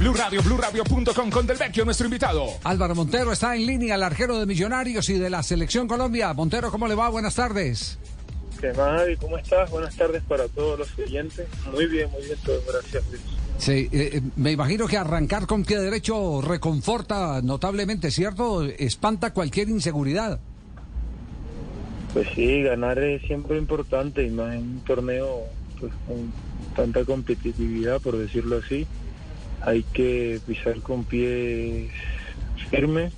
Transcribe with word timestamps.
Blue 0.00 0.14
Radio, 0.14 0.42
BlueRadio.com 0.42 1.30
con 1.30 1.46
Del 1.46 1.58
Vecchio, 1.58 1.84
nuestro 1.84 2.06
invitado. 2.06 2.46
Álvaro 2.64 2.94
Montero 2.94 3.32
está 3.32 3.54
en 3.54 3.66
línea, 3.66 3.96
el 3.96 4.02
arquero 4.02 4.40
de 4.40 4.46
Millonarios 4.46 5.10
y 5.10 5.18
de 5.18 5.28
la 5.28 5.42
Selección 5.42 5.86
Colombia. 5.86 6.32
Montero, 6.32 6.70
¿cómo 6.70 6.88
le 6.88 6.94
va? 6.94 7.10
Buenas 7.10 7.34
tardes. 7.34 7.98
¿Qué 8.58 8.72
más? 8.72 9.02
¿Cómo 9.20 9.36
estás? 9.36 9.70
Buenas 9.70 9.94
tardes 9.94 10.22
para 10.22 10.48
todos 10.48 10.78
los 10.78 10.98
oyentes. 10.98 11.46
Muy 11.70 11.84
bien, 11.84 12.10
muy 12.12 12.22
bien, 12.22 12.38
todo. 12.42 12.62
Gracias, 12.66 13.04
Luis. 13.10 13.20
Sí, 13.58 13.90
eh, 13.92 14.10
eh, 14.14 14.22
me 14.36 14.52
imagino 14.52 14.88
que 14.88 14.96
arrancar 14.96 15.46
con 15.46 15.66
pie 15.66 15.78
derecho 15.78 16.40
reconforta 16.40 17.42
notablemente, 17.42 18.10
¿cierto? 18.10 18.64
Espanta 18.64 19.34
cualquier 19.34 19.68
inseguridad. 19.68 20.40
Pues 22.14 22.26
sí, 22.34 22.62
ganar 22.62 22.98
es 23.00 23.20
siempre 23.20 23.58
importante 23.58 24.26
y 24.26 24.30
más 24.30 24.54
en 24.54 24.62
un 24.62 24.80
torneo 24.80 25.42
pues, 25.78 25.92
con 26.08 26.32
tanta 26.74 27.04
competitividad, 27.04 28.00
por 28.00 28.16
decirlo 28.16 28.62
así. 28.64 28.86
Hay 29.62 29.84
que 29.92 30.40
pisar 30.46 30.80
con 30.80 31.04
pies 31.04 31.90
firmes 32.70 33.12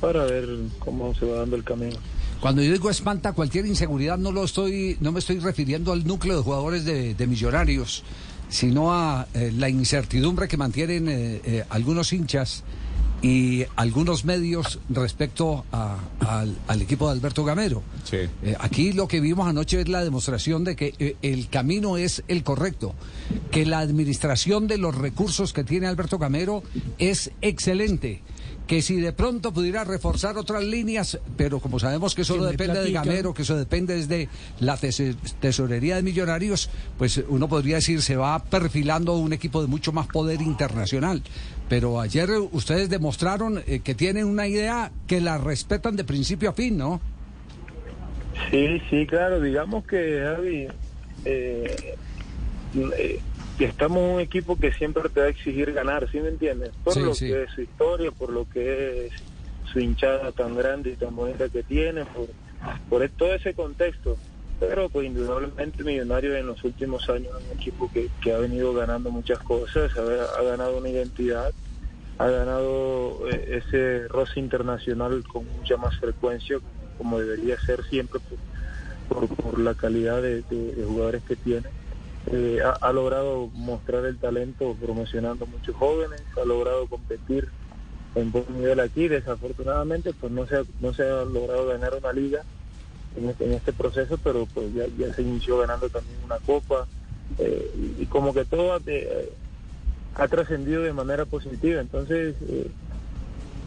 para 0.00 0.24
ver 0.24 0.48
cómo 0.78 1.14
se 1.14 1.26
va 1.26 1.38
dando 1.38 1.56
el 1.56 1.64
camino. 1.64 1.96
Cuando 2.40 2.62
yo 2.62 2.72
digo 2.72 2.88
espanta 2.88 3.32
cualquier 3.32 3.66
inseguridad, 3.66 4.16
no 4.16 4.30
lo 4.30 4.44
estoy, 4.44 4.96
no 5.00 5.10
me 5.10 5.18
estoy 5.18 5.40
refiriendo 5.40 5.92
al 5.92 6.06
núcleo 6.06 6.36
de 6.36 6.42
jugadores 6.42 6.84
de, 6.84 7.14
de 7.14 7.26
Millonarios, 7.26 8.04
sino 8.48 8.92
a 8.92 9.26
eh, 9.34 9.52
la 9.56 9.68
incertidumbre 9.68 10.46
que 10.46 10.56
mantienen 10.56 11.08
eh, 11.08 11.40
eh, 11.44 11.64
algunos 11.68 12.12
hinchas 12.12 12.62
y 13.22 13.64
algunos 13.76 14.24
medios 14.24 14.78
respecto 14.88 15.64
a- 15.72 15.98
al, 16.20 16.56
al 16.68 16.82
equipo 16.82 17.06
de 17.06 17.12
Alberto 17.12 17.44
Gamero. 17.44 17.82
Sí. 18.04 18.18
Eh, 18.42 18.54
aquí 18.60 18.92
lo 18.92 19.08
que 19.08 19.20
vimos 19.20 19.48
anoche 19.48 19.80
es 19.80 19.88
la 19.88 20.04
demostración 20.04 20.62
de 20.64 20.76
que 20.76 20.94
eh, 20.98 21.16
el 21.22 21.48
camino 21.48 21.96
es 21.96 22.22
el 22.28 22.42
correcto, 22.44 22.94
que 23.50 23.66
la 23.66 23.80
administración 23.80 24.66
de 24.68 24.78
los 24.78 24.94
recursos 24.94 25.52
que 25.52 25.64
tiene 25.64 25.86
Alberto 25.86 26.18
Gamero 26.18 26.62
es 26.98 27.30
excelente. 27.42 28.20
Que 28.68 28.82
si 28.82 29.00
de 29.00 29.12
pronto 29.14 29.52
pudiera 29.52 29.82
reforzar 29.82 30.36
otras 30.36 30.62
líneas, 30.62 31.18
pero 31.38 31.58
como 31.58 31.78
sabemos 31.80 32.14
que 32.14 32.22
eso 32.22 32.36
no 32.36 32.44
depende 32.44 32.80
de 32.82 32.92
Gamero, 32.92 33.32
que 33.34 33.42
eso 33.42 33.56
depende 33.56 33.96
desde 33.96 34.28
la 34.60 34.76
tes- 34.76 35.16
tesorería 35.40 35.96
de 35.96 36.02
millonarios, 36.02 36.68
pues 36.98 37.20
uno 37.28 37.48
podría 37.48 37.76
decir 37.76 38.02
se 38.02 38.14
va 38.16 38.38
perfilando 38.44 39.16
un 39.16 39.32
equipo 39.32 39.62
de 39.62 39.68
mucho 39.68 39.90
más 39.92 40.06
poder 40.08 40.42
internacional. 40.42 41.22
Pero 41.70 41.98
ayer 42.00 42.28
ustedes 42.52 42.90
demostraron 42.90 43.62
eh, 43.66 43.80
que 43.80 43.94
tienen 43.94 44.26
una 44.26 44.46
idea 44.46 44.92
que 45.06 45.20
la 45.22 45.38
respetan 45.38 45.96
de 45.96 46.04
principio 46.04 46.50
a 46.50 46.52
fin, 46.52 46.76
¿no? 46.76 47.00
Sí, 48.50 48.80
sí, 48.90 49.06
claro. 49.06 49.40
Digamos 49.40 49.84
que, 49.86 50.20
Javi, 50.22 50.66
eh, 51.24 51.94
eh, 52.98 53.20
que 53.58 53.64
estamos 53.64 54.14
un 54.14 54.20
equipo 54.20 54.56
que 54.56 54.72
siempre 54.72 55.08
te 55.08 55.20
va 55.20 55.26
a 55.26 55.30
exigir 55.30 55.72
ganar, 55.72 56.08
¿sí 56.10 56.20
me 56.20 56.28
entiendes? 56.28 56.70
Por 56.84 56.94
Sí, 56.94 57.00
lo 57.02 57.14
sí. 57.14 57.26
que 57.26 57.42
es 57.42 57.50
su 57.50 57.62
historia, 57.62 58.10
por 58.12 58.30
lo 58.30 58.44
que 58.44 59.06
es 59.06 59.12
su 59.72 59.80
hinchada 59.80 60.30
tan 60.32 60.56
grande 60.56 60.90
y 60.90 60.96
tan 60.96 61.14
bonita 61.16 61.48
que 61.48 61.62
tiene, 61.64 62.04
por, 62.06 62.28
por 62.88 63.08
todo 63.10 63.34
ese 63.34 63.54
contexto. 63.54 64.16
Pero 64.60 64.88
pues 64.88 65.06
indudablemente 65.06 65.84
Millonarios 65.84 66.36
en 66.36 66.46
los 66.46 66.62
últimos 66.64 67.08
años 67.10 67.28
es 67.38 67.46
un 67.52 67.58
equipo 67.58 67.90
que, 67.92 68.08
que 68.20 68.32
ha 68.32 68.38
venido 68.38 68.72
ganando 68.74 69.10
muchas 69.10 69.40
cosas, 69.40 69.90
ha, 69.96 70.38
ha 70.38 70.42
ganado 70.42 70.78
una 70.78 70.88
identidad, 70.88 71.52
ha 72.18 72.28
ganado 72.28 73.28
eh, 73.28 73.62
ese 73.62 74.08
roce 74.08 74.40
internacional 74.40 75.22
con 75.32 75.46
mucha 75.46 75.76
más 75.76 75.96
frecuencia, 75.96 76.58
como 76.96 77.18
debería 77.20 77.56
ser 77.60 77.84
siempre 77.84 78.20
por, 79.08 79.26
por, 79.28 79.36
por 79.36 79.58
la 79.60 79.74
calidad 79.74 80.22
de, 80.22 80.42
de- 80.48 80.74
de 80.74 80.84
jugadores 80.84 81.22
que 81.24 81.36
tiene. 81.36 81.66
Eh, 82.30 82.58
ha, 82.64 82.70
ha 82.86 82.92
logrado 82.92 83.48
mostrar 83.54 84.04
el 84.04 84.18
talento 84.18 84.76
promocionando 84.80 85.46
muchos 85.46 85.74
jóvenes, 85.76 86.22
ha 86.40 86.44
logrado 86.44 86.86
competir 86.86 87.48
en 88.14 88.32
buen 88.32 88.44
nivel 88.54 88.80
aquí. 88.80 89.08
Desafortunadamente, 89.08 90.12
pues 90.12 90.32
no 90.32 90.46
se 90.46 90.56
ha, 90.56 90.62
no 90.80 90.92
se 90.92 91.02
ha 91.02 91.24
logrado 91.24 91.66
ganar 91.68 91.94
una 91.94 92.12
liga 92.12 92.42
en 93.16 93.28
este, 93.28 93.44
en 93.46 93.52
este 93.52 93.72
proceso, 93.72 94.18
pero 94.22 94.46
pues 94.52 94.72
ya, 94.74 94.86
ya 94.98 95.12
se 95.14 95.22
inició 95.22 95.58
ganando 95.58 95.88
también 95.88 96.18
una 96.24 96.38
copa 96.38 96.86
eh, 97.38 97.70
y, 97.98 98.06
como 98.06 98.32
que 98.32 98.44
todo 98.44 98.74
ha, 98.74 98.80
eh, 98.86 99.32
trascendido 100.30 100.82
de 100.82 100.92
manera 100.92 101.24
positiva. 101.24 101.80
Entonces, 101.80 102.36
eh, 102.48 102.70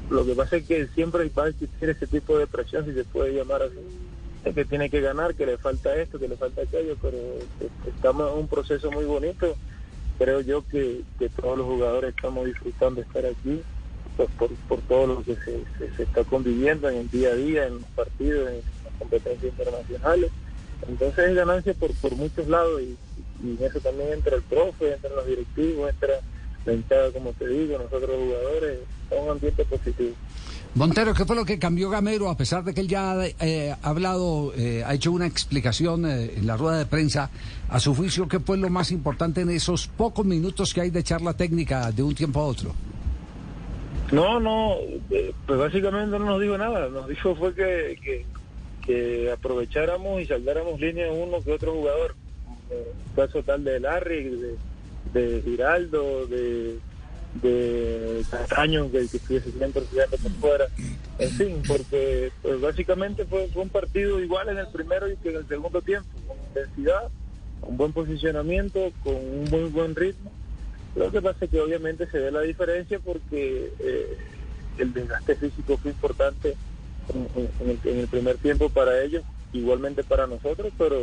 lo 0.09 0.25
que 0.25 0.35
pasa 0.35 0.57
es 0.57 0.65
que 0.65 0.87
siempre 0.87 1.29
va 1.29 1.45
a 1.45 1.49
existir 1.49 1.89
ese 1.89 2.07
tipo 2.07 2.37
de 2.37 2.47
presión, 2.47 2.85
si 2.85 2.93
se 2.93 3.03
puede 3.05 3.33
llamar 3.33 3.61
así, 3.63 3.77
que 4.43 4.65
tiene 4.65 4.89
que 4.89 5.01
ganar, 5.01 5.35
que 5.35 5.45
le 5.45 5.57
falta 5.57 5.95
esto, 5.95 6.19
que 6.19 6.27
le 6.27 6.37
falta 6.37 6.63
aquello, 6.63 6.97
pero 7.01 7.17
eh, 7.17 7.69
estamos 7.87 8.31
en 8.31 8.39
un 8.39 8.47
proceso 8.47 8.91
muy 8.91 9.05
bonito. 9.05 9.55
Creo 10.17 10.41
yo 10.41 10.63
que, 10.67 11.03
que 11.19 11.29
todos 11.29 11.57
los 11.57 11.67
jugadores 11.67 12.13
estamos 12.15 12.45
disfrutando 12.45 13.01
de 13.01 13.07
estar 13.07 13.25
aquí 13.25 13.63
pues, 14.17 14.29
por, 14.37 14.49
por 14.67 14.81
todo 14.83 15.07
lo 15.07 15.23
que 15.23 15.35
se, 15.37 15.63
se- 15.95 16.03
está 16.03 16.23
conviviendo 16.23 16.89
en 16.89 16.97
el 16.97 17.09
día 17.09 17.29
a 17.29 17.35
día, 17.35 17.67
en 17.67 17.75
los 17.75 17.89
partidos, 17.91 18.49
en 18.49 18.63
las 18.83 18.93
competencias 18.99 19.51
internacionales. 19.51 20.31
Entonces 20.87 21.29
es 21.29 21.35
ganancia 21.35 21.73
por, 21.75 21.93
por 21.95 22.15
muchos 22.15 22.47
lados 22.47 22.81
y, 22.81 22.97
y 23.43 23.57
en 23.57 23.63
eso 23.63 23.79
también 23.79 24.13
entra 24.13 24.35
el 24.35 24.43
profe, 24.43 24.93
entra 24.93 25.09
los 25.15 25.25
directivos, 25.27 25.89
entra 25.91 26.15
la 26.65 26.73
hinchada, 26.73 27.11
como 27.11 27.33
te 27.33 27.47
digo, 27.47 27.77
nosotros 27.77 28.09
jugadores, 28.17 28.79
es 29.09 29.19
un 29.19 29.29
ambiente 29.29 29.65
positivo. 29.65 30.15
Montero, 30.73 31.13
¿qué 31.13 31.25
fue 31.25 31.35
lo 31.35 31.43
que 31.43 31.59
cambió 31.59 31.89
Gamero 31.89 32.29
a 32.29 32.37
pesar 32.37 32.63
de 32.63 32.73
que 32.73 32.79
él 32.79 32.87
ya 32.87 33.13
eh, 33.25 33.75
ha 33.81 33.89
hablado, 33.89 34.53
eh, 34.55 34.83
ha 34.85 34.93
hecho 34.93 35.11
una 35.11 35.27
explicación 35.27 36.05
eh, 36.05 36.35
en 36.37 36.47
la 36.47 36.55
rueda 36.55 36.77
de 36.77 36.85
prensa? 36.85 37.29
A 37.69 37.79
su 37.79 37.93
juicio, 37.93 38.27
¿qué 38.27 38.39
fue 38.39 38.57
lo 38.57 38.69
más 38.69 38.91
importante 38.91 39.41
en 39.41 39.49
esos 39.49 39.87
pocos 39.87 40.25
minutos 40.25 40.73
que 40.73 40.81
hay 40.81 40.89
de 40.89 41.03
charla 41.03 41.33
técnica 41.33 41.91
de 41.91 42.03
un 42.03 42.15
tiempo 42.15 42.39
a 42.39 42.45
otro? 42.45 42.73
No, 44.11 44.39
no, 44.39 44.75
eh, 45.09 45.33
pues 45.47 45.57
básicamente 45.57 46.19
no 46.19 46.25
nos 46.25 46.41
dijo 46.41 46.57
nada, 46.57 46.89
nos 46.89 47.07
dijo 47.07 47.33
fue 47.35 47.53
que, 47.53 48.25
aprovecháramos 49.31 50.21
y 50.21 50.25
saldáramos 50.25 50.79
línea 50.79 51.11
uno 51.11 51.41
que 51.41 51.53
otro 51.53 51.73
jugador. 51.73 52.15
Eh, 52.69 52.91
caso 53.15 53.41
tal 53.43 53.63
de 53.63 53.79
Larry, 53.79 54.57
de 55.13 55.41
Giraldo, 55.43 56.27
de, 56.27 56.77
de 57.35 58.23
Castaño, 58.29 58.91
que, 58.91 59.07
que 59.07 59.17
estuviese 59.17 59.51
siempre 59.51 59.83
jugando 59.89 60.17
por 60.17 60.31
fuera. 60.33 60.67
En 61.19 61.29
fin, 61.31 61.63
porque 61.67 62.31
pues 62.41 62.59
básicamente 62.59 63.25
fue, 63.25 63.49
un 63.55 63.69
partido 63.69 64.19
igual 64.19 64.49
en 64.49 64.57
el 64.57 64.67
primero 64.67 65.09
y 65.09 65.15
que 65.17 65.29
en 65.29 65.37
el 65.37 65.47
segundo 65.47 65.81
tiempo, 65.81 66.09
con 66.27 66.37
intensidad, 66.47 67.09
con 67.61 67.77
buen 67.77 67.93
posicionamiento, 67.93 68.91
con 69.03 69.15
un 69.15 69.49
muy 69.49 69.69
buen 69.69 69.95
ritmo. 69.95 70.31
Lo 70.95 71.11
que 71.11 71.21
pasa 71.21 71.45
es 71.45 71.51
que 71.51 71.61
obviamente 71.61 72.07
se 72.07 72.19
ve 72.19 72.31
la 72.31 72.41
diferencia 72.41 72.99
porque 72.99 73.71
eh, 73.79 74.17
el 74.77 74.93
desgaste 74.93 75.35
físico 75.35 75.77
fue 75.77 75.91
importante 75.91 76.55
en 77.13 77.99
el 77.99 78.07
primer 78.07 78.37
tiempo 78.37 78.69
para 78.69 79.01
ellos, 79.01 79.23
igualmente 79.53 80.03
para 80.03 80.27
nosotros, 80.27 80.71
pero 80.77 80.97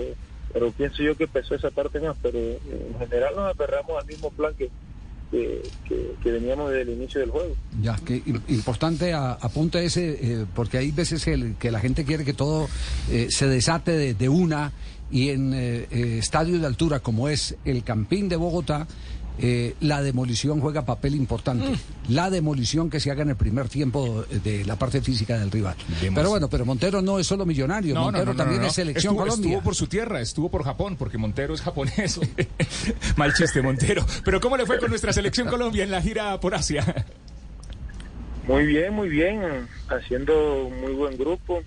pero 0.53 0.71
pienso 0.71 1.03
yo 1.03 1.17
que 1.17 1.29
pesó 1.29 1.55
esa 1.55 1.71
parte 1.71 2.01
más, 2.01 2.17
pero 2.23 2.39
eh, 2.39 2.59
en 2.67 2.99
general 2.99 3.35
nos 3.37 3.51
aferramos 3.51 4.01
al 4.01 4.07
mismo 4.07 4.31
plan 4.31 4.55
que, 4.55 4.71
que, 5.31 5.63
que- 5.89 6.15
que 6.23 6.31
veníamos 6.33 6.71
desde 6.71 6.83
el 6.91 6.99
inicio 6.99 7.21
del 7.21 7.31
juego. 7.31 7.55
Ya, 7.83 7.97
que 7.97 8.23
im- 8.25 8.41
importante 8.49 9.13
a- 9.13 9.33
apunte 9.33 9.85
ese, 9.85 10.19
eh, 10.21 10.47
porque 10.55 10.79
hay 10.79 10.91
veces 10.91 11.27
el- 11.27 11.55
que 11.57 11.71
la 11.71 11.81
gente 11.81 12.05
quiere 12.05 12.25
que 12.25 12.33
todo 12.35 12.69
eh, 13.11 13.27
se 13.31 13.47
desate 13.47 13.93
de, 13.93 14.15
de 14.15 14.29
una 14.29 14.73
y 15.11 15.31
en 15.31 15.55
eh, 15.55 15.87
eh, 15.91 16.17
estadios 16.19 16.61
de 16.61 16.67
altura 16.67 17.01
como 17.01 17.29
es 17.29 17.57
el 17.65 17.83
Campín 17.83 18.29
de 18.29 18.37
Bogotá, 18.37 18.87
eh, 19.41 19.75
la 19.81 20.03
demolición 20.03 20.61
juega 20.61 20.85
papel 20.85 21.15
importante. 21.15 21.79
La 22.09 22.31
demolición 22.31 22.91
que 22.91 23.01
se 23.01 23.11
haga 23.11 23.23
en 23.23 23.31
el 23.31 23.37
primer 23.37 23.69
tiempo 23.69 24.25
de 24.31 24.65
la 24.65 24.77
parte 24.77 25.01
física 25.01 25.39
del 25.39 25.51
rival. 25.51 25.77
Pero 26.15 26.31
bueno, 26.31 26.49
pero 26.49 26.65
Montero 26.65 27.03
no 27.03 27.19
es 27.19 27.27
solo 27.27 27.47
millonario, 27.47 27.95
Montero 27.95 28.35
también 28.35 28.65
es 28.65 28.73
selección 28.73 29.15
estuvo, 29.15 29.25
Colombia. 29.25 29.51
estuvo 29.51 29.63
por 29.63 29.75
su 29.75 29.87
tierra, 29.87 30.21
estuvo 30.21 30.51
por 30.51 30.65
Japón, 30.65 30.97
porque 30.97 31.19
Montero 31.19 31.55
es 31.55 31.61
japonés. 31.61 32.21
Mal 33.17 33.33
chiste, 33.35 33.63
Montero. 33.63 34.05
Pero 34.25 34.41
¿cómo 34.41 34.57
le 34.57 34.67
fue 34.67 34.79
con 34.79 34.91
nuestra 34.91 35.13
selección 35.13 35.49
Colombia 35.49 35.85
en 35.85 35.91
la 35.91 36.03
gira 36.03 36.39
por 36.41 36.55
Asia? 36.55 37.07
Muy 38.47 38.67
bien, 38.67 38.95
muy 38.95 39.11
bien, 39.11 39.69
haciendo 39.89 40.65
un 40.65 40.81
muy 40.81 40.93
buen 40.95 41.19
grupo, 41.19 41.63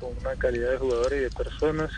con 0.00 0.10
una 0.20 0.34
calidad 0.36 0.72
de 0.72 0.78
jugadores 0.78 1.20
y 1.20 1.22
de 1.22 1.30
personas, 1.30 1.90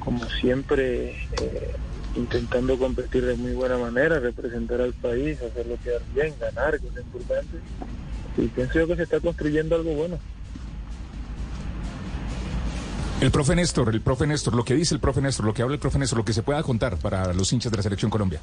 como, 0.00 0.18
como 0.18 0.30
siempre, 0.30 1.10
eh, 1.40 1.74
intentando 2.16 2.78
competir 2.78 3.24
de 3.24 3.34
muy 3.36 3.52
buena 3.52 3.76
manera, 3.78 4.20
representar 4.20 4.80
al 4.80 4.92
país, 4.92 5.38
hacerlo 5.40 5.76
quedar 5.82 6.02
bien, 6.14 6.34
ganar, 6.38 6.78
que 6.80 6.86
es 6.88 6.96
importante. 6.96 7.58
Y 8.36 8.46
pienso 8.48 8.78
yo 8.78 8.86
que 8.86 8.96
se 8.96 9.02
está 9.04 9.20
construyendo 9.20 9.74
algo 9.76 9.94
bueno. 9.94 10.18
El 13.20 13.30
profe 13.30 13.54
Néstor, 13.54 13.90
el 13.90 14.00
profe 14.00 14.26
Néstor, 14.26 14.54
lo 14.54 14.64
que 14.64 14.74
dice 14.74 14.94
el 14.94 15.00
profe 15.00 15.20
Néstor, 15.20 15.46
lo 15.46 15.54
que 15.54 15.62
habla 15.62 15.74
el 15.74 15.80
profe 15.80 15.98
Néstor, 15.98 16.18
lo 16.18 16.24
que 16.24 16.32
se 16.32 16.42
pueda 16.42 16.62
contar 16.62 16.96
para 16.98 17.32
los 17.32 17.52
hinchas 17.52 17.70
de 17.70 17.76
la 17.76 17.82
Selección 17.82 18.10
Colombia. 18.10 18.40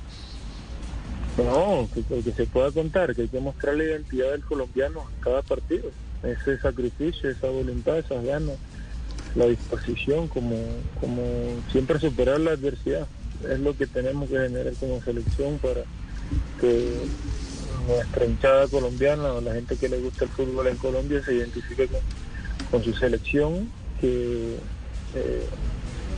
No, 1.37 1.87
que, 1.93 2.03
que 2.21 2.31
se 2.31 2.45
pueda 2.45 2.71
contar, 2.71 3.15
que 3.15 3.23
hay 3.23 3.27
que 3.27 3.39
mostrar 3.39 3.75
la 3.75 3.83
identidad 3.83 4.31
del 4.31 4.43
colombiano 4.43 5.01
en 5.01 5.23
cada 5.23 5.41
partido. 5.41 5.89
Ese 6.23 6.57
sacrificio, 6.59 7.29
esa 7.29 7.47
voluntad, 7.47 7.99
esas 7.99 8.23
ganas, 8.23 8.57
la 9.35 9.45
disposición, 9.45 10.27
como, 10.27 10.55
como 10.99 11.23
siempre 11.71 11.99
superar 11.99 12.39
la 12.39 12.51
adversidad. 12.51 13.07
Es 13.49 13.59
lo 13.59 13.75
que 13.75 13.87
tenemos 13.87 14.29
que 14.29 14.37
generar 14.37 14.73
como 14.79 15.01
selección 15.01 15.57
para 15.59 15.81
que 16.59 16.93
nuestra 17.87 18.25
hinchada 18.25 18.67
colombiana 18.67 19.33
o 19.33 19.41
la 19.41 19.53
gente 19.53 19.75
que 19.75 19.89
le 19.89 19.99
gusta 19.99 20.25
el 20.25 20.31
fútbol 20.31 20.67
en 20.67 20.77
Colombia 20.77 21.23
se 21.23 21.33
identifique 21.33 21.87
con, 21.87 22.01
con 22.69 22.83
su 22.83 22.93
selección, 22.93 23.69
que 23.99 24.57
eh, 25.15 25.45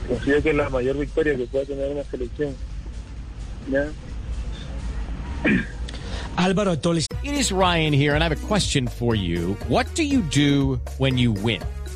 considero 0.07 0.43
que 0.43 0.49
es 0.49 0.55
la 0.55 0.69
mayor 0.69 0.97
victoria 0.97 1.35
que 1.35 1.45
pueda 1.47 1.65
tener 1.65 1.91
una 1.91 2.03
selección. 2.03 2.55
¿ya? 3.71 3.87
Álvaro. 6.37 6.73
It 6.73 7.35
is 7.35 7.51
Ryan 7.51 7.93
here, 7.93 8.15
and 8.15 8.23
I 8.23 8.27
have 8.27 8.43
a 8.43 8.47
question 8.47 8.87
for 8.87 9.15
you. 9.15 9.55
What 9.67 9.93
do 9.95 10.03
you 10.03 10.21
do 10.21 10.79
when 10.97 11.17
you 11.17 11.31
win? 11.31 11.61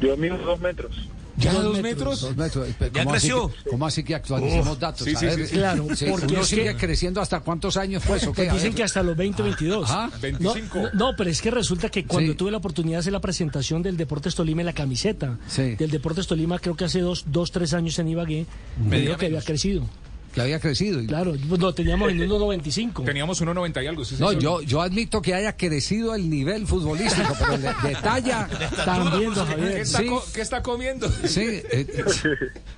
Yo 0.00 0.16
mido 0.16 0.36
dos 0.38 0.60
metros. 0.60 1.08
¿Ya 1.36 1.54
dos 1.54 1.80
metros? 1.80 2.20
Dos 2.20 2.36
metros. 2.36 2.68
¿Cómo 2.78 2.90
Ya 2.92 3.00
así 3.02 3.08
creció. 3.10 3.48
que- 3.48 3.70
¿Cómo 3.70 3.86
así 3.86 4.04
que 4.04 4.14
actualicemos 4.14 4.78
datos? 4.78 5.06
sí, 5.06 5.14
A 5.14 5.18
sí, 5.18 5.24
ver, 5.26 5.34
sí, 5.36 5.46
sí. 5.46 5.54
Claro, 5.54 5.86
sí, 5.96 6.04
porque 6.10 6.26
uno 6.26 6.40
es 6.42 6.48
sigue 6.48 6.64
que- 6.64 6.76
creciendo 6.76 7.20
hasta 7.22 7.40
cuántos 7.40 7.78
años 7.78 8.02
pues 8.06 8.22
qué? 8.26 8.30
Pues 8.34 8.48
A 8.50 8.52
dicen 8.54 8.74
que 8.74 8.82
hasta 8.82 9.02
los 9.02 9.16
20, 9.16 9.42
22. 9.42 9.88
Ajá. 9.90 10.10
No, 10.12 10.18
25. 10.20 10.88
no, 10.92 11.12
pero 11.16 11.30
es 11.30 11.40
que 11.40 11.50
resulta 11.50 11.88
que 11.88 12.04
cuando 12.04 12.32
Sí. 12.32 12.36
tuve 12.36 12.50
la 12.50 12.58
oportunidad 12.58 12.96
de 12.96 13.00
hacer 13.00 13.12
la 13.14 13.20
presentación 13.20 13.82
del 13.82 13.96
Deportes 13.96 14.34
Tolima 14.34 14.60
en 14.60 14.66
la 14.66 14.74
camiseta 14.74 15.38
Sí. 15.48 15.76
del 15.76 15.90
Deportes 15.90 16.26
Tolima, 16.26 16.58
creo 16.58 16.76
que 16.76 16.84
hace 16.84 17.00
dos, 17.00 17.24
dos 17.28 17.50
tres 17.52 17.72
años 17.72 17.98
en 17.98 18.08
Ibagué, 18.08 18.44
me 18.84 19.00
dijo 19.00 19.16
que 19.16 19.26
había 19.26 19.40
crecido. 19.40 19.88
Que 20.34 20.40
había 20.40 20.60
crecido. 20.60 21.04
Claro, 21.06 21.34
pues 21.48 21.60
lo 21.60 21.74
teníamos 21.74 22.10
en 22.10 22.18
1.95. 22.20 23.04
Teníamos 23.04 23.42
1.90 23.42 23.82
y 23.82 23.86
algo. 23.86 24.04
sí, 24.04 24.16
No, 24.18 24.32
yo, 24.32 24.62
yo 24.62 24.80
admito 24.80 25.20
que 25.20 25.34
haya 25.34 25.56
crecido 25.56 26.14
el 26.14 26.30
nivel 26.30 26.66
futbolístico, 26.66 27.34
pero 27.38 27.58
de, 27.58 27.68
de 27.88 27.94
talla. 28.00 28.48
También, 28.84 29.32
¿Qué 29.34 29.80
está, 29.80 29.98
Sí. 29.98 30.06
co- 30.06 30.24
qué 30.32 30.40
está 30.40 30.62
comiendo? 30.62 31.08
Sí, 31.26 31.40
eh, 31.72 31.86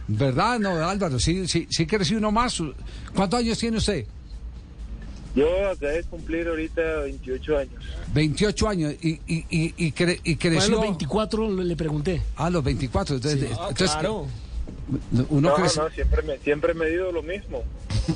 ¿verdad? 0.08 0.58
No, 0.58 0.70
Álvaro, 0.88 1.18
sí, 1.20 1.46
sí, 1.46 1.66
sí 1.70 1.86
creció 1.86 2.18
uno 2.18 2.32
más. 2.32 2.58
¿Cuántos 3.14 3.40
años 3.40 3.58
tiene 3.58 3.76
usted? 3.78 4.06
Yo 5.34 5.46
acabé 5.70 5.94
de 5.94 6.04
cumplir 6.04 6.46
ahorita 6.46 6.82
28 7.04 7.58
años. 7.58 7.82
28 8.12 8.68
años 8.68 8.94
y, 9.00 9.12
y, 9.26 9.46
y, 9.48 9.74
y, 9.78 9.92
cre- 9.92 10.20
y 10.24 10.34
Fue 10.34 10.48
a 10.48 10.50
creció 10.50 10.72
los 10.72 10.80
24 10.82 11.50
le 11.64 11.74
pregunté. 11.76 12.22
a 12.36 12.50
los 12.50 12.62
24. 12.62 13.16
Entonces, 13.16 13.42
entonces, 13.50 13.90
claro. 13.92 14.26
Uno 15.30 15.48
No, 15.50 15.54
crece. 15.54 15.80
no, 15.80 15.88
siempre 15.90 16.22
me, 16.22 16.38
siempre 16.38 16.74
me 16.74 16.86
he 16.86 16.92
ido 16.94 17.12
lo 17.12 17.22
mismo. 17.22 17.62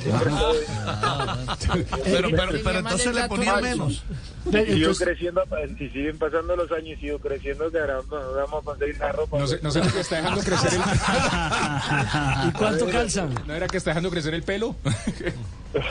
Siempre 0.00 0.30
estoy- 0.32 1.84
Pero, 2.04 2.28
pero, 2.30 2.52
pero 2.64 2.78
entonces 2.80 3.14
le 3.14 3.28
ponía 3.28 3.56
menos. 3.60 4.02
Sigo 4.44 4.58
entonces, 4.58 5.04
creciendo, 5.06 5.42
si 5.78 5.88
siguen 5.90 6.18
pasando 6.18 6.54
los 6.56 6.70
años 6.72 6.98
y 6.98 7.00
sigo 7.02 7.18
creciendo, 7.18 7.70
caramba, 7.70 8.20
no 8.20 8.32
vamos 8.32 8.62
a 8.62 8.64
conseguir 8.64 8.98
la 8.98 9.12
ropa. 9.12 9.38
No 9.38 9.46
sé, 9.46 9.58
no 9.62 9.70
sé 9.70 9.80
por 9.80 9.92
qué 9.92 10.00
está 10.00 10.16
dejando 10.16 10.40
crecer 10.42 10.72
el 10.74 10.80
¿Y 12.48 12.52
cuánto 12.52 12.88
calza? 12.88 13.28
¿No 13.46 13.54
era 13.54 13.66
que 13.68 13.76
está 13.76 13.90
dejando 13.90 14.10
crecer 14.10 14.34
el 14.34 14.42
pelo? 14.42 14.74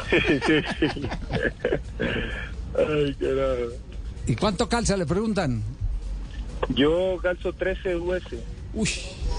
sí, 0.10 0.40
sí, 0.46 0.62
sí. 0.94 1.08
Ay, 2.78 3.14
carajo. 3.16 3.72
¿Y 4.28 4.36
cuánto 4.36 4.68
calza? 4.70 4.98
Le 4.98 5.06
preguntan. 5.06 5.62
Yo 6.70 7.18
calzo 7.22 7.54
13 7.54 7.96
US. 7.98 8.24
Uy, 8.76 8.90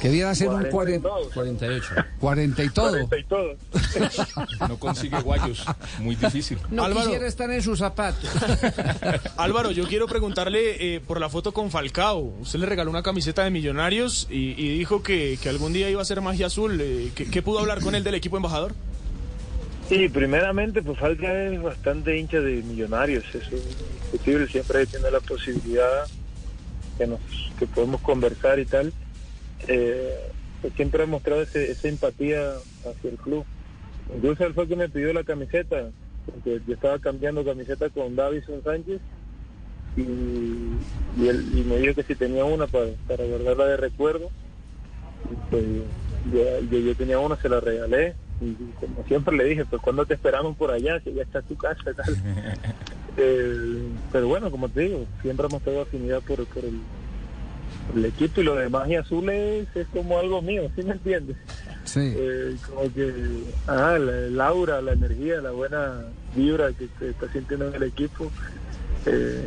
que 0.00 0.24
a 0.24 0.34
ser 0.34 0.48
un 0.48 0.64
40, 0.64 1.08
42, 1.34 1.84
40 2.20 2.64
y 2.64 2.70
todo. 2.70 2.90
40 3.06 3.18
y 3.18 3.24
todo. 3.24 3.56
No 4.66 4.78
consigue 4.78 5.20
guayos. 5.20 5.64
Muy 6.00 6.16
difícil. 6.16 6.58
Álvaro, 6.78 7.12
estar 7.14 7.50
en 7.50 7.62
sus 7.62 7.78
zapatos. 7.78 8.30
Álvaro, 9.36 9.72
yo 9.72 9.86
quiero 9.86 10.06
preguntarle 10.06 10.96
eh, 10.96 11.00
por 11.00 11.20
la 11.20 11.28
foto 11.28 11.52
con 11.52 11.70
Falcao. 11.70 12.18
Usted 12.40 12.58
le 12.60 12.66
regaló 12.66 12.90
una 12.90 13.02
camiseta 13.02 13.44
de 13.44 13.50
Millonarios 13.50 14.26
y, 14.30 14.54
y 14.56 14.78
dijo 14.78 15.02
que, 15.02 15.38
que 15.42 15.50
algún 15.50 15.74
día 15.74 15.90
iba 15.90 16.00
a 16.00 16.04
ser 16.06 16.22
magia 16.22 16.46
azul. 16.46 16.80
Eh, 16.80 17.10
¿qué, 17.14 17.30
qué 17.30 17.42
pudo 17.42 17.58
hablar 17.58 17.80
con 17.82 17.94
él 17.94 18.02
del 18.04 18.14
equipo 18.14 18.36
embajador? 18.36 18.74
Sí, 19.88 20.08
primeramente, 20.08 20.82
pues 20.82 20.98
Falca 20.98 21.44
es 21.44 21.62
bastante 21.62 22.18
hincha 22.18 22.40
de 22.40 22.62
millonarios, 22.62 23.24
eso 23.28 23.54
es 23.54 23.62
indiscutible, 24.10 24.48
siempre 24.48 24.84
tiene 24.86 25.10
la 25.12 25.20
posibilidad 25.20 26.06
que 26.98 27.06
nos 27.06 27.20
que 27.58 27.66
podemos 27.66 28.00
conversar 28.00 28.58
y 28.58 28.66
tal. 28.66 28.92
Eh, 29.68 30.14
pues 30.62 30.72
siempre 30.74 31.02
ha 31.02 31.06
mostrado 31.06 31.42
ese- 31.42 31.70
esa 31.70 31.88
empatía 31.88 32.54
hacia 32.84 33.10
el 33.10 33.16
club. 33.16 33.44
Incluso 34.14 34.44
él 34.46 34.54
fue 34.54 34.66
que 34.68 34.76
me 34.76 34.88
pidió 34.88 35.12
la 35.12 35.24
camiseta, 35.24 35.90
porque 36.26 36.60
yo 36.66 36.74
estaba 36.74 36.98
cambiando 36.98 37.44
camiseta 37.44 37.88
con 37.90 38.14
Davison 38.16 38.62
Sánchez 38.62 39.00
y, 39.96 40.00
y, 40.02 41.28
él, 41.28 41.44
y 41.54 41.62
me 41.62 41.78
dijo 41.78 41.94
que 41.94 42.02
si 42.02 42.14
tenía 42.14 42.44
una 42.44 42.66
para, 42.66 42.86
para 43.08 43.24
guardarla 43.24 43.66
de 43.66 43.76
recuerdo. 43.76 44.30
Y 45.30 45.34
pues 45.50 45.64
yo, 46.70 46.78
yo 46.78 46.94
tenía 46.94 47.18
una, 47.18 47.36
se 47.36 47.48
la 47.48 47.60
regalé. 47.60 48.14
Y 48.40 48.52
como 48.78 49.02
siempre 49.08 49.34
le 49.36 49.44
dije, 49.44 49.64
pues 49.64 49.80
cuando 49.82 50.04
te 50.04 50.14
esperamos 50.14 50.56
por 50.56 50.70
allá, 50.70 51.00
que 51.00 51.12
ya 51.14 51.22
está 51.22 51.40
tu 51.42 51.56
casa 51.56 51.90
y 51.90 51.94
tal. 51.94 52.06
Eh, 53.18 53.88
pero 54.12 54.28
bueno, 54.28 54.50
como 54.50 54.68
te 54.68 54.80
digo, 54.82 55.06
siempre 55.22 55.46
hemos 55.46 55.62
tenido 55.62 55.80
afinidad 55.84 56.20
por, 56.20 56.44
por 56.48 56.62
el, 56.66 56.82
el 57.94 58.04
equipo 58.04 58.40
y 58.40 58.44
lo 58.44 58.54
de 58.56 58.68
magia 58.68 59.00
azul 59.00 59.28
es, 59.30 59.68
es 59.74 59.86
como 59.88 60.18
algo 60.18 60.42
mío, 60.42 60.70
¿sí 60.74 60.82
me 60.82 60.92
entiendes? 60.92 61.36
Sí. 61.84 62.14
Eh, 62.16 62.56
como 62.68 62.92
que, 62.92 63.12
ah, 63.68 63.96
la, 63.98 64.18
el 64.26 64.40
aura, 64.40 64.82
la 64.82 64.92
energía, 64.92 65.40
la 65.40 65.52
buena 65.52 66.02
vibra 66.34 66.72
que, 66.72 66.88
que 66.98 67.10
está 67.10 67.30
sintiendo 67.32 67.68
en 67.68 67.74
el 67.74 67.82
equipo. 67.84 68.30
eh, 69.06 69.44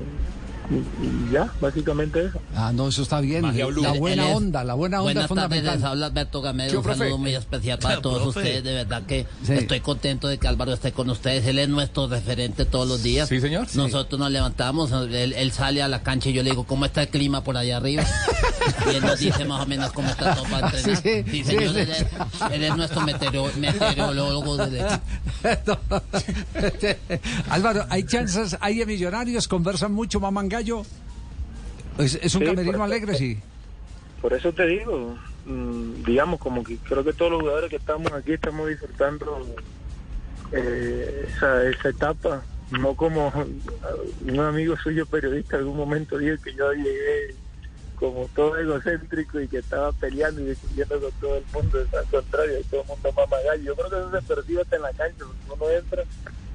y, 0.70 1.06
y 1.06 1.32
ya, 1.32 1.52
básicamente 1.60 2.26
eso. 2.26 2.40
Ah, 2.56 2.72
no, 2.74 2.88
eso 2.90 3.02
está 3.02 3.20
bien. 3.22 3.42
Magia. 3.42 3.66
La 3.82 3.94
buena 3.94 4.30
es- 4.30 4.36
onda, 4.36 4.64
la 4.64 4.74
buena 4.76 5.02
onda 5.02 5.24
es 5.24 5.28
Buenas 5.28 5.30
tardes, 5.30 5.60
fundamental. 5.60 5.76
les 5.76 5.84
habla 5.86 6.06
Alberto 6.08 6.42
¿Qué, 6.42 6.48
Gamero. 6.48 6.80
Un 6.80 6.86
saludo 6.96 7.18
muy 7.18 7.36
especial 7.36 7.80
para 7.80 7.98
todos 8.02 8.28
ustedes. 8.28 8.64
De 8.64 8.74
verdad 8.74 9.04
que 9.04 9.26
Sí. 9.46 9.54
estoy 9.54 9.80
contento 9.80 10.28
de 10.28 10.38
que 10.38 10.48
Álvaro 10.48 10.74
esté 10.74 10.92
con 10.92 11.10
ustedes. 11.10 11.46
Él 11.46 11.60
es 11.60 11.70
nuestro 11.70 12.08
referente 12.08 12.66
todos 12.66 12.88
los 12.88 13.04
días. 13.04 13.30
Sí, 13.30 13.40
señor. 13.42 13.68
Sí. 13.68 13.78
Nosotros 13.78 14.20
nos 14.20 14.32
levantamos, 14.32 14.92
él, 14.92 15.34
él 15.34 15.52
sale 15.52 15.82
a 15.82 15.88
la 15.88 16.04
cancha 16.04 16.30
y 16.30 16.34
yo 16.34 16.44
le 16.44 16.52
digo, 16.52 16.66
¿cómo 16.66 16.86
está 16.86 17.02
el 17.04 17.10
clima 17.10 17.44
por 17.44 17.58
allá 17.58 17.78
arriba? 17.78 18.04
Y 18.92 18.96
él 18.96 19.02
nos 19.02 19.20
dice 19.20 19.46
más 19.46 19.64
o 19.64 19.66
menos 19.66 19.92
cómo 19.92 20.10
está 20.10 20.36
todo 20.36 20.44
para 20.46 20.68
entrenar. 20.70 21.02
Sí, 21.02 21.24
Sí, 21.30 21.32
sí, 21.32 21.44
señor, 21.44 21.74
sí. 21.74 21.80
él, 21.80 21.90
es, 21.92 22.06
él 22.52 22.64
es 22.64 22.76
nuestro 22.78 23.02
meteoro- 23.02 23.54
meteorólogo 23.56 24.58
del 24.58 24.76
equipo. 24.76 25.00
Álvaro, 27.50 27.86
¿hay 27.90 28.04
chances? 28.04 28.58
¿Hay 28.60 28.78
de 28.78 28.86
millonarios? 28.86 29.48
¿Conversan 29.48 29.94
mucho, 29.94 30.20
maman 30.20 30.50
gallo? 30.60 30.84
¿Es, 31.98 32.16
es 32.22 32.36
un 32.36 32.42
Sí, 32.42 32.48
camerino 32.48 32.84
alegre, 32.84 33.16
sí? 33.16 33.40
Por 34.22 34.34
eso 34.34 34.52
te 34.54 34.66
digo, 34.68 35.18
mm, 35.46 36.04
digamos, 36.06 36.40
como 36.40 36.64
que 36.64 36.78
creo 36.78 37.04
que 37.04 37.14
todos 37.14 37.32
los 37.32 37.42
jugadores 37.42 37.70
que 37.70 37.78
estamos 37.78 38.12
aquí 38.12 38.34
estamos 38.34 38.68
disfrutando 38.68 39.46
eh, 40.52 41.28
esa, 41.30 41.64
esa 41.70 41.90
etapa, 41.90 42.44
no 42.72 42.96
como 42.96 43.32
un 44.26 44.40
amigo 44.40 44.76
suyo 44.78 45.06
periodista 45.06 45.56
en 45.56 45.62
algún 45.64 45.78
momento 45.78 46.18
dijo 46.18 46.42
que 46.44 46.54
yo 46.54 46.72
llegué 46.74 47.36
como 47.96 48.30
todo 48.36 48.58
egocéntrico 48.58 49.40
y 49.42 49.48
que 49.48 49.58
estaba 49.58 49.92
peleando 49.94 50.42
y 50.42 50.46
discutiendo 50.46 51.00
con 51.02 51.12
todo 51.20 51.36
el 51.38 51.44
mundo, 51.54 51.80
al 51.98 52.06
contrario, 52.06 52.56
todo 52.70 52.82
el 52.82 52.88
mundo 52.88 53.12
mama 53.14 53.38
gallo. 53.46 53.64
Yo 53.64 53.76
creo 53.76 53.90
que 53.90 53.98
eso 53.98 54.12
se 54.12 54.34
percibe 54.36 54.62
hasta 54.62 54.76
en 54.78 54.82
la 54.84 54.94
cancha, 54.94 55.26
porque 55.48 55.64
uno 55.64 55.70
entra 55.72 56.04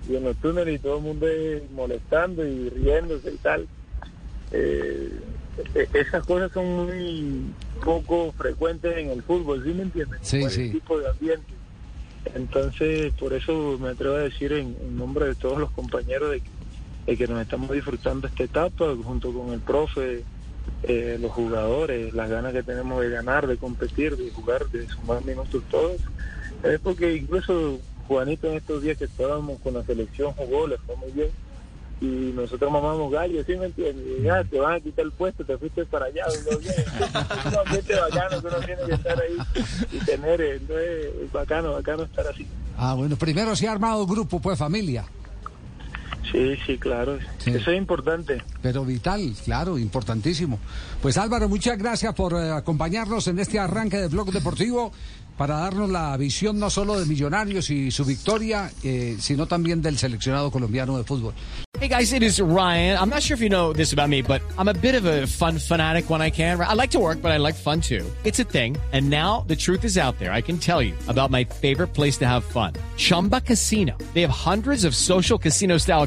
y 0.09 0.17
en 0.17 0.25
los 0.25 0.37
túneles 0.37 0.75
y 0.75 0.79
todo 0.79 0.97
el 0.99 1.03
mundo 1.03 1.29
es 1.29 1.71
molestando 1.73 2.47
y 2.47 2.69
riéndose 2.71 3.31
y 3.33 3.37
tal. 3.39 3.67
Eh, 4.55 5.11
e- 5.75 5.89
esas 5.93 6.25
cosas 6.25 6.53
son 6.53 6.87
muy 6.87 7.45
poco 7.85 8.33
frecuentes 8.33 8.97
en 8.97 9.11
el 9.11 9.23
fútbol, 9.23 9.63
¿sí 9.65 9.73
me 9.75 9.83
entiendes? 9.83 10.21
Sí, 10.23 10.41
Por 10.41 10.51
sí. 10.51 10.63
El 10.63 10.73
tipo 10.73 10.99
de 10.99 11.09
ambiente. 11.11 11.55
Entonces, 12.35 13.13
por 13.15 13.33
eso 13.33 13.79
me 13.81 13.91
atrevo 13.91 14.15
a 14.15 14.21
decir 14.21 14.53
en, 14.53 14.77
en 14.81 14.97
nombre 14.97 15.27
de 15.27 15.35
todos 15.35 15.59
los 15.59 15.71
compañeros 15.73 16.31
de, 16.31 16.43
de 17.07 17.17
que 17.17 17.27
nos 17.29 17.43
estamos 17.43 17.71
disfrutando 17.71 18.27
esta 18.27 18.45
etapa 18.45 18.95
junto 19.03 19.33
con 19.33 19.53
el 19.53 19.61
profe, 19.61 20.25
eh, 20.85 21.19
los 21.21 21.33
jugadores, 21.33 22.15
las 22.15 22.31
ganas 22.31 22.53
que 22.53 22.63
tenemos 22.63 23.01
de 23.03 23.11
ganar, 23.11 23.47
de 23.47 23.59
competir, 23.59 24.17
de 24.17 24.31
jugar, 24.31 24.67
de 24.71 24.87
sumar 24.89 25.25
minutos 25.25 25.63
todos. 25.71 26.01
Es 26.63 26.81
porque 26.81 27.15
incluso 27.15 27.81
Juanito 28.09 28.49
en 28.49 28.55
estos 28.55 28.83
días 28.83 28.97
que 28.97 29.05
estábamos 29.05 29.61
con 29.61 29.75
la 29.75 29.83
selección 29.83 30.33
jugó, 30.33 30.67
le 30.67 30.79
fue 30.79 30.97
muy 30.97 31.11
bien. 31.11 31.29
Y 32.05 32.33
nosotros 32.35 32.71
mamamos 32.71 33.11
gallo, 33.11 33.43
¿sí 33.45 33.57
me 33.57 33.67
entiendes? 33.67 34.23
Ya 34.23 34.45
te 34.45 34.61
van 34.61 34.75
a 34.75 34.81
quitar 34.81 35.07
el 35.07 35.13
puesto, 35.13 35.43
te 35.45 35.57
fuiste 35.57 35.87
para 35.87 36.07
allá, 36.07 36.25
uno 36.47 36.59
bien. 36.59 36.75
Es 36.75 37.47
un 37.53 37.59
ambiente 37.59 37.95
bacano 37.95 38.41
que 38.43 38.47
uno 38.47 38.59
tiene 38.59 38.83
que 38.87 38.93
estar 38.93 39.19
ahí 39.21 39.37
y 39.91 39.99
tener, 40.05 40.41
eh, 40.41 40.57
entonces 40.57 41.15
es 41.25 41.33
bacano, 41.33 41.73
bacano 41.73 42.03
estar 42.03 42.27
así. 42.27 42.47
Ah, 42.77 42.95
bueno, 42.95 43.17
primero 43.17 43.57
se 43.57 43.67
ha 43.67 43.73
armado 43.73 44.07
grupo, 44.07 44.39
pues 44.39 44.59
familia. 44.59 45.07
Sí, 46.31 46.57
sí, 46.67 46.79
claro. 46.79 47.19
Sí. 47.39 47.51
Eso 47.51 47.71
es 47.71 47.79
importante. 47.79 48.43
Pero 48.63 48.85
vital, 48.85 49.33
claro, 49.45 49.79
importantísimo. 49.79 50.59
Pues 51.03 51.19
Álvaro, 51.19 51.49
muchas 51.49 51.79
gracias 51.79 52.15
por 52.15 52.33
eh, 52.35 52.51
acompañarnos 52.51 53.27
en 53.29 53.39
este 53.39 53.59
arranque 53.59 53.99
de 53.99 54.09
Blog 54.09 54.33
Deportivo 54.33 54.93
para 55.37 55.57
darnos 55.57 55.91
la 55.91 56.17
visión 56.17 56.59
no 56.59 56.71
solo 56.71 56.99
de 56.99 57.07
Millonarios 57.07 57.71
y 57.71 57.91
su 57.91 58.05
victoria, 58.05 58.71
eh, 58.83 59.17
sino 59.19 59.47
también 59.47 59.83
del 59.83 59.99
seleccionado 59.99 60.51
colombiano 60.51 60.97
de 60.97 61.05
fútbol. 61.05 61.35
Hey 61.81 61.89
guys, 61.89 62.13
it 62.13 62.23
is 62.23 62.41
Ryan. 62.41 62.97
I'm 62.97 63.11
not 63.11 63.23
sure 63.23 63.35
if 63.35 63.43
you 63.43 63.49
know 63.49 63.73
this 63.73 63.93
about 63.93 64.09
me, 64.09 64.23
but 64.23 64.41
I'm 64.57 64.69
a 64.69 64.75
bit 64.75 64.95
of 64.95 65.05
a 65.07 65.27
fun 65.27 65.59
fanatic 65.59 66.09
when 66.09 66.23
I 66.23 66.31
can. 66.31 66.59
I 66.61 66.73
like 66.73 66.93
to 66.93 67.01
work, 67.01 67.21
but 67.21 67.33
I 67.33 67.37
like 67.37 67.57
fun 67.57 67.81
too. 67.81 68.07
It's 68.23 68.39
a 68.39 68.45
thing. 68.45 68.77
And 68.93 69.11
now 69.11 69.45
the 69.49 69.57
truth 69.57 69.85
is 69.85 69.99
out 69.99 70.19
there. 70.19 70.33
I 70.33 70.41
can 70.41 70.57
tell 70.57 70.81
you 70.81 70.95
about 71.09 71.31
my 71.31 71.45
favorite 71.45 71.89
place 71.89 72.17
to 72.19 72.27
have 72.27 72.45
fun. 72.45 72.75
Chumba 72.97 73.41
Casino. 73.41 73.99
They 74.15 74.23
have 74.23 74.31
hundreds 74.31 74.85
of 74.85 74.95
social 74.95 75.37
casino 75.37 75.77
style 75.79 76.07